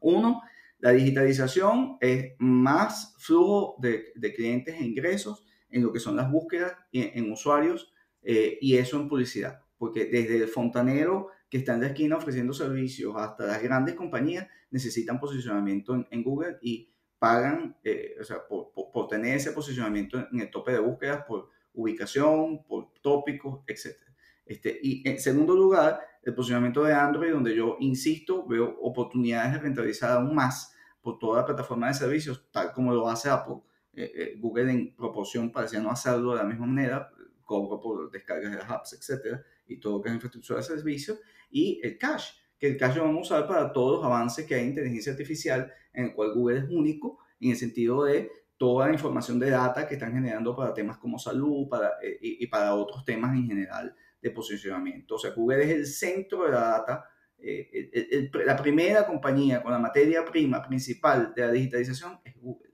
uno, 0.00 0.42
la 0.84 0.92
digitalización 0.92 1.96
es 1.98 2.34
más 2.36 3.14
flujo 3.16 3.76
de, 3.78 4.12
clientes 4.36 4.74
e 4.78 4.84
ingresos 4.84 5.42
en 5.70 5.82
lo 5.82 5.90
que 5.90 5.98
son 5.98 6.14
las 6.14 6.30
búsquedas 6.30 6.74
en, 6.92 7.32
usuarios 7.32 7.90
eh, 8.22 8.58
y 8.60 8.76
eso 8.76 9.00
en 9.00 9.08
publicidad. 9.08 9.62
Porque 9.78 10.04
desde 10.04 10.36
el 10.36 10.46
fontanero 10.46 11.28
que 11.48 11.56
está 11.56 11.72
en 11.72 11.80
la 11.80 11.86
esquina 11.86 12.18
ofreciendo 12.18 12.52
servicios 12.52 13.14
hasta 13.16 13.46
las 13.46 13.62
grandes 13.62 13.94
compañías 13.94 14.46
necesitan 14.70 15.18
posicionamiento 15.18 16.06
en, 16.10 16.22
Google 16.22 16.58
y 16.60 16.92
pagan 17.18 17.78
eh, 17.82 18.16
o 18.20 18.24
sea, 18.24 18.46
por, 18.46 18.70
por, 18.74 19.08
tener 19.08 19.36
ese 19.36 19.52
posicionamiento 19.52 20.18
en 20.30 20.38
el 20.38 20.50
tope 20.50 20.72
de 20.72 20.80
búsquedas 20.80 21.24
por 21.26 21.48
ubicación, 21.72 22.62
por 22.62 22.92
tópicos, 23.00 23.62
etc. 23.66 23.96
Este, 24.44 24.78
y 24.82 25.08
en 25.08 25.18
segundo 25.18 25.56
lugar, 25.56 25.98
el 26.22 26.34
posicionamiento 26.34 26.84
de 26.84 26.92
Android, 26.92 27.32
donde 27.32 27.56
yo 27.56 27.78
insisto, 27.80 28.46
veo 28.46 28.78
oportunidades 28.82 29.54
de 29.54 29.60
rentabilizar 29.60 30.10
aún 30.10 30.34
más 30.34 30.73
por 31.04 31.18
toda 31.18 31.40
la 31.40 31.46
plataforma 31.46 31.88
de 31.88 31.94
servicios, 31.94 32.48
tal 32.50 32.72
como 32.72 32.92
lo 32.92 33.08
hace 33.10 33.28
Apple. 33.28 33.56
Eh, 33.92 34.10
eh, 34.16 34.36
Google 34.38 34.72
en 34.72 34.96
proporción 34.96 35.52
parecía 35.52 35.78
no 35.78 35.90
hacerlo 35.90 36.30
de 36.30 36.38
la 36.38 36.44
misma 36.44 36.66
manera, 36.66 37.10
cobro 37.44 37.78
por 37.78 38.10
descargas 38.10 38.50
de 38.50 38.56
las 38.56 38.70
apps, 38.70 38.94
etcétera, 38.94 39.44
y 39.66 39.78
todo 39.78 39.98
lo 39.98 40.02
que 40.02 40.08
es 40.08 40.14
infraestructura 40.14 40.60
de 40.60 40.64
servicios, 40.64 41.20
y 41.50 41.78
el 41.84 41.98
cache, 41.98 42.32
que 42.58 42.68
el 42.68 42.78
cache 42.78 42.96
lo 42.96 43.04
vamos 43.04 43.30
a 43.30 43.36
usar 43.36 43.46
para 43.46 43.70
todos 43.70 43.98
los 43.98 44.04
avances 44.04 44.46
que 44.46 44.54
hay 44.54 44.62
en 44.62 44.68
inteligencia 44.70 45.12
artificial, 45.12 45.70
en 45.92 46.06
el 46.06 46.14
cual 46.14 46.32
Google 46.32 46.60
es 46.60 46.70
único, 46.70 47.18
en 47.38 47.50
el 47.50 47.56
sentido 47.56 48.04
de 48.04 48.30
toda 48.56 48.86
la 48.86 48.94
información 48.94 49.38
de 49.38 49.50
data 49.50 49.86
que 49.86 49.94
están 49.94 50.14
generando 50.14 50.56
para 50.56 50.72
temas 50.72 50.96
como 50.96 51.18
salud 51.18 51.68
para, 51.68 51.98
eh, 52.02 52.18
y, 52.18 52.44
y, 52.44 52.46
para 52.46 52.74
otros 52.74 53.04
temas 53.04 53.36
en 53.36 53.46
general 53.46 53.94
de 54.22 54.30
posicionamiento. 54.30 55.16
O 55.16 55.18
sea, 55.18 55.32
Google 55.32 55.64
es 55.64 55.70
el 55.70 55.86
centro 55.86 56.44
de 56.44 56.52
la 56.52 56.60
data 56.60 57.04
eh, 57.46 58.30
la 58.44 58.56
primera 58.56 59.06
compañía 59.06 59.62
con 59.62 59.72
la 59.72 59.78
materia 59.78 60.24
prima 60.24 60.66
principal 60.66 61.32
de 61.34 61.42
la 61.42 61.52
digitalización 61.52 62.20
es 62.24 62.34
Google. 62.36 62.70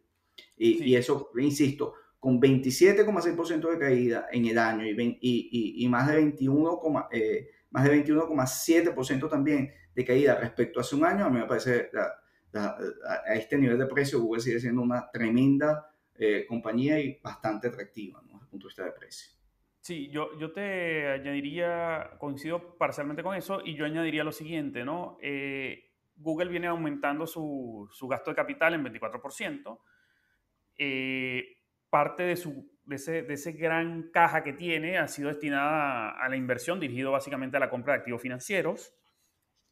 Y, 0.56 0.94
eso, 0.94 1.30
insisto, 1.38 1.94
con 2.18 2.38
27,6% 2.38 3.70
de 3.70 3.78
caída 3.78 4.26
en 4.30 4.44
el 4.44 4.58
año 4.58 4.84
y, 4.84 5.18
y, 5.20 5.84
y 5.84 5.88
más 5.88 6.06
de 6.06 6.16
21, 6.16 6.80
eh, 7.12 7.48
más 7.70 7.84
de 7.84 8.04
21,7% 8.04 9.30
también 9.30 9.72
de 9.94 10.04
caída 10.04 10.34
respecto 10.34 10.78
a 10.78 10.82
hace 10.82 10.96
un 10.96 11.06
año, 11.06 11.24
a 11.24 11.30
mí 11.30 11.38
me 11.38 11.46
parece 11.46 11.90
a 12.52 13.34
este 13.34 13.56
nivel 13.56 13.78
de 13.78 13.86
precio 13.86 14.20
Google 14.20 14.42
sigue 14.42 14.60
siendo 14.60 14.82
una 14.82 15.10
tremenda 15.10 15.94
eh, 16.16 16.44
compañía 16.46 17.00
y 17.00 17.18
bastante 17.22 17.68
atractiva 17.68 18.20
¿no? 18.26 18.34
desde 18.34 18.44
el 18.44 18.50
punto 18.50 18.66
de 18.66 18.68
vista 18.68 18.84
de 18.84 18.92
precio. 18.92 19.39
Sí, 19.80 20.10
yo, 20.10 20.38
yo 20.38 20.52
te 20.52 21.08
añadiría, 21.08 22.10
coincido 22.18 22.76
parcialmente 22.76 23.22
con 23.22 23.34
eso, 23.34 23.62
y 23.64 23.74
yo 23.74 23.86
añadiría 23.86 24.24
lo 24.24 24.32
siguiente, 24.32 24.84
¿no? 24.84 25.16
Eh, 25.22 25.90
Google 26.16 26.50
viene 26.50 26.66
aumentando 26.66 27.26
su, 27.26 27.88
su, 27.90 28.06
gasto 28.06 28.30
de 28.30 28.36
capital 28.36 28.74
en 28.74 28.84
24%. 28.84 29.78
Eh, 30.76 31.56
parte 31.88 32.22
de, 32.24 32.36
su, 32.36 32.70
de, 32.84 32.96
ese, 32.96 33.22
de 33.22 33.34
ese 33.34 33.52
gran 33.52 34.10
caja 34.10 34.44
que 34.44 34.52
tiene 34.52 34.98
ha 34.98 35.08
sido 35.08 35.28
destinada 35.28 36.10
a, 36.10 36.24
a 36.24 36.28
la 36.28 36.36
inversión, 36.36 36.78
dirigido 36.78 37.12
básicamente 37.12 37.56
a 37.56 37.60
la 37.60 37.70
compra 37.70 37.94
de 37.94 38.00
activos 38.00 38.20
financieros. 38.20 38.94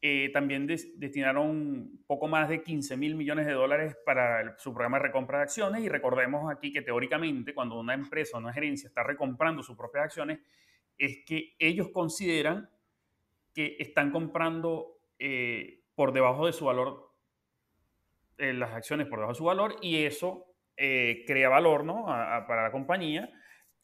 Eh, 0.01 0.29
también 0.31 0.65
destinaron 0.65 1.99
poco 2.07 2.27
más 2.29 2.47
de 2.47 2.63
15 2.63 2.95
mil 2.95 3.15
millones 3.15 3.45
de 3.45 3.51
dólares 3.51 3.97
para 4.05 4.57
su 4.57 4.73
programa 4.73 4.97
de 4.97 5.03
recompra 5.03 5.39
de 5.39 5.43
acciones 5.43 5.83
y 5.83 5.89
recordemos 5.89 6.49
aquí 6.49 6.71
que 6.71 6.81
teóricamente 6.81 7.53
cuando 7.53 7.77
una 7.77 7.93
empresa 7.93 8.37
o 8.37 8.39
una 8.39 8.53
gerencia 8.53 8.87
está 8.87 9.03
recomprando 9.03 9.61
sus 9.61 9.75
propias 9.75 10.05
acciones 10.05 10.39
es 10.97 11.23
que 11.25 11.53
ellos 11.59 11.89
consideran 11.89 12.69
que 13.53 13.75
están 13.79 14.11
comprando 14.11 15.01
eh, 15.17 15.81
por 15.95 16.13
debajo 16.13 16.45
de 16.45 16.53
su 16.53 16.65
valor, 16.65 17.11
eh, 18.37 18.53
las 18.53 18.71
acciones 18.71 19.07
por 19.07 19.19
debajo 19.19 19.33
de 19.33 19.37
su 19.37 19.43
valor 19.43 19.75
y 19.81 20.03
eso 20.03 20.45
crea 20.77 21.49
valor 21.49 21.83
¿no? 21.83 22.05
para 22.05 22.63
la 22.63 22.71
compañía 22.71 23.29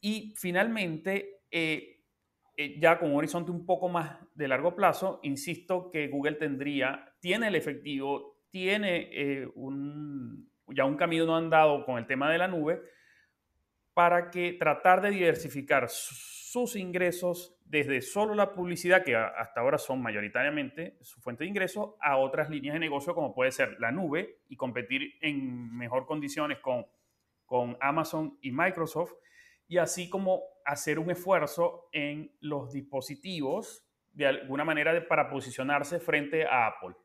y 0.00 0.34
finalmente 0.36 1.40
eh, 1.50 1.95
ya 2.56 2.98
con 2.98 3.10
un 3.10 3.18
horizonte 3.18 3.50
un 3.50 3.66
poco 3.66 3.88
más 3.88 4.18
de 4.34 4.48
largo 4.48 4.74
plazo, 4.74 5.20
insisto 5.22 5.90
que 5.90 6.08
Google 6.08 6.36
tendría, 6.36 7.14
tiene 7.20 7.48
el 7.48 7.54
efectivo, 7.54 8.38
tiene 8.50 9.08
eh, 9.12 9.48
ya 10.68 10.84
un 10.84 10.96
camino 10.96 11.26
no 11.26 11.36
andado 11.36 11.84
con 11.84 11.98
el 11.98 12.06
tema 12.06 12.30
de 12.30 12.38
la 12.38 12.48
nube 12.48 12.82
para 13.92 14.30
que 14.30 14.54
tratar 14.54 15.00
de 15.00 15.10
diversificar 15.10 15.88
sus 15.88 16.76
ingresos 16.76 17.58
desde 17.64 18.00
solo 18.00 18.34
la 18.34 18.54
publicidad, 18.54 19.04
que 19.04 19.16
hasta 19.16 19.60
ahora 19.60 19.78
son 19.78 20.00
mayoritariamente 20.00 20.96
su 21.02 21.20
fuente 21.20 21.44
de 21.44 21.50
ingresos, 21.50 21.94
a 22.00 22.16
otras 22.16 22.48
líneas 22.48 22.74
de 22.74 22.80
negocio 22.80 23.14
como 23.14 23.34
puede 23.34 23.50
ser 23.50 23.76
la 23.80 23.90
nube 23.90 24.38
y 24.48 24.56
competir 24.56 25.14
en 25.20 25.76
mejor 25.76 26.06
condiciones 26.06 26.58
con, 26.60 26.86
con 27.44 27.76
Amazon 27.80 28.38
y 28.40 28.52
Microsoft 28.52 29.12
y 29.68 29.78
así 29.78 30.08
como 30.08 30.42
hacer 30.64 30.98
un 30.98 31.10
esfuerzo 31.10 31.88
en 31.92 32.32
los 32.40 32.72
dispositivos 32.72 33.84
de 34.12 34.26
alguna 34.26 34.64
manera 34.64 35.06
para 35.06 35.28
posicionarse 35.28 36.00
frente 36.00 36.44
a 36.44 36.68
Apple. 36.68 36.96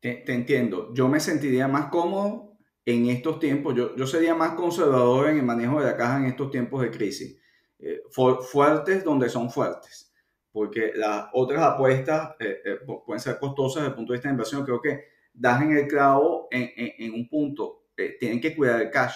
Te, 0.00 0.32
entiendo. 0.32 0.92
Yo 0.92 1.08
me 1.08 1.20
sentiría 1.20 1.66
más 1.68 1.86
cómodo 1.86 2.58
en 2.84 3.06
estos 3.06 3.38
tiempos. 3.38 3.74
Yo, 3.74 3.96
yo, 3.96 4.06
sería 4.06 4.34
más 4.34 4.54
conservador 4.54 5.30
en 5.30 5.38
el 5.38 5.42
manejo 5.44 5.80
de 5.80 5.86
la 5.86 5.96
caja 5.96 6.18
en 6.18 6.26
estos 6.26 6.50
tiempos 6.50 6.82
de 6.82 6.90
crisis. 6.90 7.40
Eh, 7.78 8.02
fuertes 8.10 9.04
donde 9.04 9.28
son 9.28 9.50
fuertes. 9.50 10.12
Porque 10.52 10.92
las 10.94 11.28
otras 11.32 11.62
apuestas 11.62 12.34
eh, 12.38 12.60
eh, 12.64 12.76
pueden 13.04 13.20
ser 13.20 13.38
costosas 13.38 13.82
desde 13.82 13.88
el 13.90 13.94
punto 13.94 14.12
de 14.12 14.18
vista 14.18 14.28
de 14.28 14.34
inversión. 14.34 14.64
Creo 14.64 14.80
que 14.80 15.04
das 15.32 15.62
en 15.62 15.76
el 15.76 15.86
clavo 15.86 16.48
en, 16.50 16.70
en, 16.76 16.92
en 16.98 17.14
un 17.14 17.28
punto. 17.28 17.86
tienen 18.18 18.40
que 18.40 18.54
cuidar 18.54 18.80
el 18.80 18.90
cash 18.90 19.14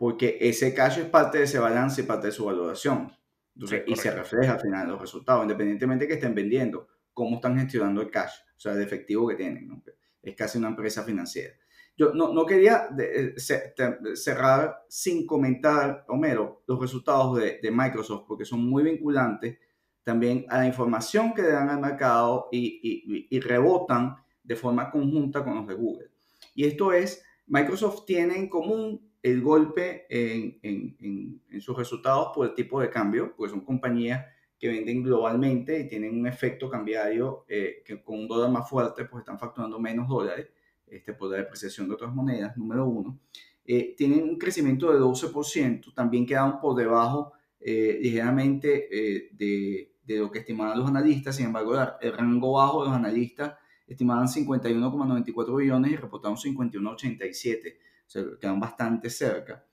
porque 0.00 0.38
ese 0.40 0.72
cash 0.72 0.98
es 0.98 1.04
parte 1.04 1.36
de 1.36 1.44
ese 1.44 1.58
balance 1.58 2.00
y 2.00 2.04
parte 2.04 2.28
de 2.28 2.32
su 2.32 2.46
valoración. 2.46 3.12
Entonces, 3.54 3.82
y 3.86 3.94
se 3.96 4.10
refleja 4.10 4.54
al 4.54 4.60
final 4.60 4.84
en 4.84 4.92
los 4.92 5.00
resultados, 5.02 5.42
independientemente 5.42 6.04
de 6.04 6.08
que 6.08 6.14
estén 6.14 6.34
vendiendo, 6.34 6.88
cómo 7.12 7.36
están 7.36 7.58
gestionando 7.58 8.00
el 8.00 8.10
cash, 8.10 8.32
o 8.56 8.58
sea, 8.58 8.72
el 8.72 8.80
efectivo 8.80 9.28
que 9.28 9.34
tienen. 9.34 9.84
Es 10.22 10.34
casi 10.34 10.56
una 10.56 10.68
empresa 10.68 11.02
financiera. 11.04 11.54
Yo 11.98 12.14
no, 12.14 12.32
no 12.32 12.46
quería 12.46 12.88
eh, 12.98 13.34
cerrar 14.14 14.86
sin 14.88 15.26
comentar, 15.26 16.06
Homero, 16.08 16.62
los 16.66 16.80
resultados 16.80 17.36
de, 17.36 17.60
de, 17.62 17.70
Microsoft, 17.70 18.24
porque 18.26 18.46
son 18.46 18.64
muy 18.64 18.82
vinculantes 18.82 19.58
también 20.02 20.46
a 20.48 20.60
la 20.60 20.66
información 20.66 21.34
que 21.34 21.42
le 21.42 21.52
dan 21.52 21.68
al 21.68 21.78
mercado 21.78 22.48
y, 22.50 22.80
y, 22.82 23.26
y 23.36 23.40
rebotan 23.40 24.16
de 24.42 24.56
forma 24.56 24.90
conjunta 24.90 25.44
con 25.44 25.56
los 25.56 25.66
de 25.66 25.74
Google. 25.74 26.08
Y 26.54 26.64
esto 26.64 26.90
es, 26.90 27.22
Microsoft 27.46 28.06
tiene 28.06 28.38
en 28.38 28.48
común 28.48 29.09
el 29.22 29.42
golpe 29.42 30.06
en, 30.08 30.58
en, 30.62 31.40
en, 31.50 31.60
sus 31.60 31.76
resultados 31.76 32.30
por 32.34 32.46
el 32.46 32.54
tipo 32.54 32.80
de 32.80 32.90
cambio, 32.90 33.34
porque 33.36 33.50
son 33.50 33.60
compañías 33.60 34.24
que 34.58 34.68
venden 34.68 35.02
globalmente 35.02 35.80
y 35.80 35.88
tienen 35.88 36.18
un 36.18 36.26
efecto 36.26 36.68
cambiario 36.68 37.44
eh, 37.48 37.82
que 37.84 38.02
con 38.02 38.20
un 38.20 38.28
dólar 38.28 38.50
más 38.50 38.68
fuerte, 38.68 39.04
pues 39.04 39.22
están 39.22 39.38
facturando 39.38 39.78
menos 39.78 40.08
dólares 40.08 40.48
este, 40.86 41.12
por 41.14 41.30
la 41.30 41.38
depreciación 41.38 41.88
de 41.88 41.94
otras 41.94 42.14
monedas, 42.14 42.56
número 42.56 42.86
uno. 42.86 43.18
Eh, 43.64 43.94
tienen 43.96 44.22
un 44.24 44.38
crecimiento 44.38 44.92
de 44.92 44.98
12%, 44.98 45.94
también 45.94 46.26
quedan 46.26 46.60
por 46.60 46.76
debajo 46.76 47.32
eh, 47.60 47.98
ligeramente 48.02 48.88
de, 49.32 49.94
de, 50.02 50.18
lo 50.18 50.30
que 50.30 50.40
estimaban 50.40 50.78
los 50.78 50.88
analistas, 50.88 51.36
sin 51.36 51.46
embargo, 51.46 51.74
el 52.00 52.12
rango 52.12 52.52
bajo 52.52 52.82
de 52.82 52.88
los 52.88 52.96
analistas 52.96 53.54
estimaban 53.86 54.26
51,94 54.26 55.56
billones 55.56 55.92
y 55.92 55.96
reportaron 55.96 56.36
51,87, 56.36 57.76
o 58.10 58.12
sea, 58.12 58.24
quedan 58.40 58.58
bastante 58.58 59.08
cerca. 59.08 59.64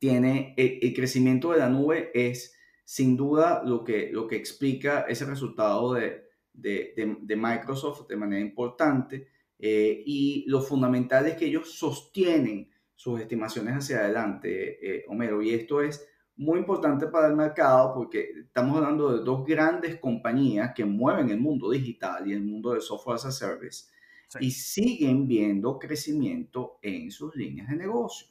Tiene, 0.00 0.52
el, 0.56 0.92
crecimiento 0.92 1.52
de 1.52 1.58
la 1.58 1.68
nube 1.68 2.10
es 2.12 2.52
sin 2.84 3.16
duda 3.16 3.62
lo 3.64 3.84
que, 3.84 4.10
lo 4.12 4.26
que 4.26 4.34
explica 4.34 5.02
ese 5.02 5.24
resultado 5.24 5.94
de, 5.94 6.24
de, 6.52 7.16
de, 7.20 7.36
Microsoft 7.36 8.08
de 8.08 8.16
manera 8.16 8.40
importante 8.42 9.28
eh, 9.58 10.02
y 10.04 10.44
lo 10.48 10.60
fundamental 10.60 11.26
es 11.26 11.36
que 11.36 11.46
ellos 11.46 11.72
sostienen 11.72 12.68
sus 12.96 13.20
estimaciones 13.20 13.74
hacia 13.74 14.00
adelante, 14.00 14.78
eh, 14.82 15.04
Homero, 15.08 15.40
y 15.40 15.54
esto 15.54 15.80
es 15.80 16.04
muy 16.36 16.58
importante 16.58 17.06
para 17.06 17.28
el 17.28 17.36
mercado 17.36 17.94
porque 17.94 18.28
estamos 18.40 18.76
hablando 18.76 19.16
de 19.16 19.24
dos 19.24 19.46
grandes 19.46 20.00
compañías 20.00 20.72
que 20.74 20.84
mueven 20.84 21.30
el 21.30 21.38
mundo 21.38 21.70
digital 21.70 22.26
y 22.26 22.32
el 22.32 22.42
mundo 22.42 22.74
de 22.74 22.80
software 22.80 23.16
as 23.16 23.26
a 23.26 23.32
service 23.32 23.95
y 24.40 24.50
siguen 24.50 25.26
viendo 25.26 25.78
crecimiento 25.78 26.78
en 26.82 27.10
sus 27.10 27.34
líneas 27.36 27.68
de 27.68 27.76
negocio 27.76 28.26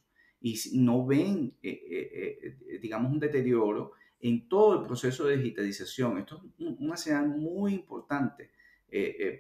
y 0.46 0.60
no 0.74 1.06
ven, 1.06 1.58
eh, 1.64 1.82
eh, 1.90 2.40
eh, 2.44 2.80
digamos, 2.80 3.12
un 3.12 3.20
deterioro 3.20 3.94
en 4.20 4.48
todo 4.48 4.80
el 4.80 4.86
proceso 4.86 5.26
de 5.26 5.38
digitalización. 5.38 6.20
Esto 6.20 6.40
es 6.60 6.66
una 6.80 6.96
señal 6.98 7.30
muy 7.30 7.74
importante 7.74 8.52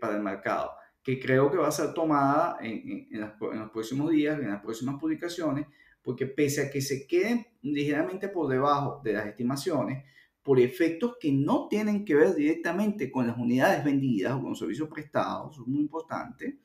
para 0.01 0.17
el 0.17 0.24
mercado 0.24 0.72
que 1.01 1.19
creo 1.19 1.50
que 1.51 1.57
va 1.57 1.67
a 1.67 1.72
ser 1.72 1.93
tomada 1.93 2.57
en, 2.60 3.07
en 3.12 3.22
los 3.22 3.72
próximos 3.72 4.10
días, 4.10 4.39
en 4.39 4.50
las 4.50 4.62
próximas 4.62 5.00
publicaciones, 5.00 5.67
porque 6.01 6.25
pese 6.25 6.63
a 6.63 6.72
que 6.72 6.81
se 6.81 7.07
queden 7.07 7.45
ligeramente 7.62 8.27
por 8.27 8.50
debajo 8.50 9.01
de 9.03 9.13
las 9.13 9.27
estimaciones, 9.27 10.03
por 10.46 10.60
efectos 10.60 11.18
que 11.20 11.32
no 11.32 11.68
tienen 11.68 12.06
que 12.06 12.16
ver 12.16 12.36
directamente 12.36 13.12
con 13.12 13.25
las 13.25 13.38
unidades 13.38 13.84
vendidas 13.84 14.34
o 14.36 14.44
con 14.44 14.56
servicios 14.56 14.88
prestados, 14.88 15.58
es 15.58 15.68
muy 15.68 15.80
importante, 15.80 16.60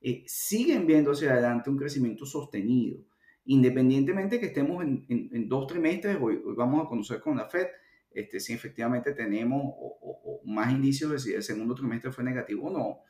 eh, 0.00 0.22
siguen 0.26 0.86
viendo 0.86 1.12
hacia 1.12 1.32
adelante 1.32 1.70
un 1.70 1.78
crecimiento 1.78 2.26
sostenido, 2.26 2.98
independientemente 3.46 4.38
que 4.38 4.46
estemos 4.46 4.84
en, 4.84 5.48
dos 5.48 5.66
trimestres, 5.66 6.18
hoy, 6.20 6.40
vamos 6.56 6.84
a 6.84 6.88
conocer 6.88 7.20
con 7.20 7.36
la 7.36 7.48
FED 7.48 7.66
este, 8.10 8.38
si 8.38 8.52
efectivamente 8.52 9.12
tenemos 9.12 9.60
o, 9.64 10.40
más 10.44 10.70
indicios 10.70 11.10
de 11.10 11.18
si 11.18 11.32
el 11.32 11.42
segundo 11.42 11.74
trimestre 11.74 12.12
fue 12.12 12.22
negativo 12.22 12.68
o 12.68 12.70
no, 12.70 13.00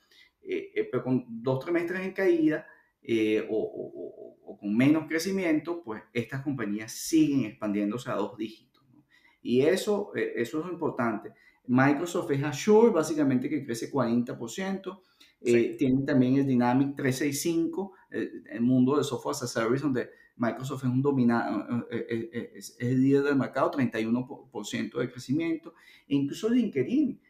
eh, 0.40 0.70
eh, 0.74 0.88
pero 0.90 1.02
con 1.02 1.26
dos 1.28 1.62
trimestres 1.62 2.00
en 2.00 2.12
caída, 2.12 2.66
eh, 3.02 3.46
o, 3.50 4.56
con 4.58 4.74
menos 4.74 5.06
crecimiento, 5.06 5.82
pues 5.82 6.02
estas 6.12 6.42
compañías 6.42 6.92
siguen 6.92 7.44
expandiéndose 7.44 8.10
a 8.10 8.14
dos 8.14 8.36
dígitos. 8.38 8.73
Y 9.44 9.60
eso, 9.60 10.10
eh, 10.16 10.32
eso 10.36 10.58
es 10.58 10.66
lo 10.66 10.72
importante. 10.72 11.32
Microsoft 11.66 12.30
es 12.32 12.42
Azure, 12.42 12.90
básicamente 12.90 13.48
que 13.48 13.64
crece 13.64 13.92
40%. 13.92 15.00
Eh, 15.46 15.76
tiene 15.78 16.02
también 16.02 16.36
el 16.36 16.46
Dynamic 16.46 16.96
365, 16.96 17.92
el, 18.10 18.60
mundo 18.62 18.96
de 18.96 19.04
software 19.04 19.32
as 19.32 19.42
a 19.42 19.46
service, 19.46 19.82
donde 19.82 20.08
Microsoft 20.36 20.84
es 20.84 20.90
un 20.90 21.02
dominante, 21.02 21.84
es, 22.54 22.76
el 22.80 23.02
líder 23.02 23.24
del 23.24 23.36
mercado, 23.36 23.70
31% 23.70 24.98
de 24.98 25.10
crecimiento. 25.10 25.74
E 26.08 26.14
incluso 26.14 26.48
LinkedIn, 26.48 27.20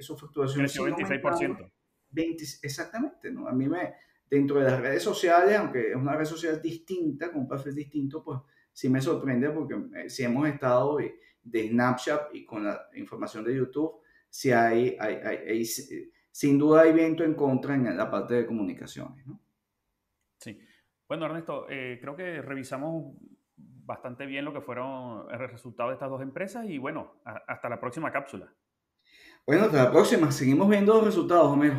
su 0.00 0.16
facturación 0.16 0.60
creció 0.60 0.86
26%. 0.86 1.70
20, 2.10 2.44
exactamente, 2.62 3.30
¿no? 3.30 3.46
A 3.48 3.52
mí 3.52 3.68
me, 3.68 3.94
dentro 4.30 4.58
de 4.58 4.64
las 4.70 4.80
redes 4.80 5.02
sociales, 5.02 5.58
aunque 5.58 5.90
es 5.90 5.96
una 5.96 6.16
red 6.16 6.24
social 6.24 6.60
distinta, 6.62 7.30
con 7.30 7.42
un 7.42 7.48
perfil 7.48 7.74
distinto, 7.74 8.24
pues 8.24 8.38
sí 8.72 8.88
me 8.88 9.00
sorprende 9.00 9.50
porque 9.50 9.74
eh, 9.94 10.08
si 10.08 10.22
hemos 10.22 10.48
estado 10.48 10.98
de 11.42 11.68
Snapchat 11.68 12.34
y 12.34 12.44
con 12.44 12.64
la 12.64 12.88
información 12.94 13.44
de 13.44 13.56
YouTube, 13.56 14.00
si 14.28 14.52
hay, 14.52 14.96
hay, 14.98 15.64
sin 15.64 16.58
duda 16.58 16.82
hay 16.82 16.92
viento 16.92 17.24
en 17.24 17.34
contra 17.34 17.74
en 17.74 17.96
la 17.96 18.10
parte 18.10 18.34
de 18.34 18.46
comunicaciones. 18.46 19.26
¿no? 19.26 19.40
Sí. 20.38 20.58
Bueno, 21.08 21.26
Ernesto, 21.26 21.66
eh, 21.68 21.98
creo 22.00 22.16
que 22.16 22.40
revisamos 22.40 23.14
bastante 23.56 24.26
bien 24.26 24.44
lo 24.44 24.52
que 24.52 24.60
fueron 24.60 25.26
el 25.30 25.48
resultado 25.50 25.90
de 25.90 25.94
estas 25.94 26.08
dos 26.08 26.22
empresas 26.22 26.66
y 26.68 26.78
bueno, 26.78 27.20
hasta 27.24 27.68
la 27.68 27.80
próxima 27.80 28.10
cápsula. 28.10 28.52
Bueno, 29.44 29.64
hasta 29.64 29.84
la 29.84 29.90
próxima. 29.90 30.30
Seguimos 30.30 30.68
viendo 30.68 30.94
los 30.94 31.04
resultados, 31.04 31.46
Homero. 31.48 31.76